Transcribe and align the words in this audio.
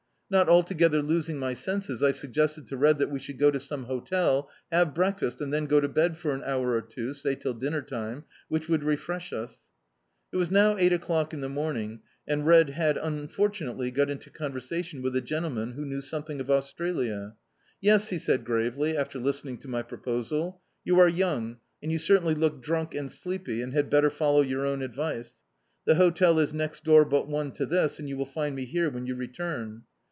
Not 0.39 0.47
altogether 0.47 1.01
losing 1.01 1.37
my 1.39 1.53
senses, 1.53 2.01
I 2.01 2.11
suggested 2.13 2.65
to 2.67 2.77
Red 2.77 2.99
that 2.99 3.09
we 3.11 3.19
should 3.19 3.37
go 3.37 3.51
to 3.51 3.59
some 3.59 3.83
hotel, 3.83 4.49
have 4.71 4.95
breakfast, 4.95 5.41
and 5.41 5.51
then 5.51 5.65
go 5.65 5.81
to 5.81 5.89
bed 5.89 6.15
for 6.15 6.33
an 6.33 6.41
hour 6.45 6.71
or 6.71 6.81
two, 6.81 7.13
say 7.13 7.35
till 7.35 7.53
dinner 7.53 7.81
time, 7.81 8.23
which 8.47 8.69
would 8.69 8.79
rc 8.79 8.97
fre^ 8.99 9.33
us. 9.33 9.65
It 10.31 10.37
was 10.37 10.49
now 10.49 10.75
ei^t 10.77 10.93
o'clock 10.93 11.33
in 11.33 11.41
the 11.41 11.49
morning 11.49 11.99
and 12.25 12.47
Red 12.47 12.69
had 12.69 12.95
unfortunately 12.95 13.91
got 13.91 14.09
into 14.09 14.29
conversation 14.29 15.01
with 15.01 15.17
a 15.17 15.21
gentleman 15.21 15.73
who 15.73 15.83
knew 15.83 15.99
something 15.99 16.39
of 16.39 16.49
Australia. 16.49 17.35
"Yes," 17.81 18.07
he 18.07 18.17
said, 18.17 18.45
gravely, 18.45 18.95
after 18.95 19.19
listening 19.19 19.57
to 19.57 19.67
my 19.67 19.81
pro 19.81 19.97
posal— 19.97 20.59
"you 20.85 20.97
are 20.97 21.09
young, 21.09 21.57
and 21.83 21.91
you 21.91 21.99
ccrt^nly 21.99 22.37
look 22.37 22.61
drunk 22.63 22.95
and 22.95 23.11
sleepy, 23.11 23.61
and 23.61 23.73
had 23.73 23.89
better 23.89 24.09
follow 24.09 24.39
your 24.43 24.65
own 24.65 24.81
advice. 24.81 25.41
The 25.83 25.95
hotel 25.95 26.39
is 26.39 26.53
next 26.53 26.85
door 26.85 27.03
but 27.03 27.27
one 27.27 27.51
to 27.51 27.65
this, 27.65 27.99
and 27.99 28.07
you 28.07 28.15
will 28.15 28.25
find 28.25 28.55
me 28.55 28.63
here 28.63 28.89
when 28.89 29.05
you 29.05 29.15
return." 29.15 29.83